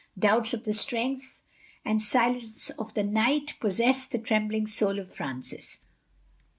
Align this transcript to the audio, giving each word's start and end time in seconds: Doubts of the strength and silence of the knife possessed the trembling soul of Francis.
Doubts 0.17 0.55
of 0.55 0.63
the 0.63 0.73
strength 0.73 1.43
and 1.85 2.01
silence 2.01 2.71
of 2.71 2.95
the 2.95 3.03
knife 3.03 3.59
possessed 3.59 4.09
the 4.11 4.17
trembling 4.17 4.65
soul 4.65 4.97
of 4.97 5.13
Francis. 5.13 5.77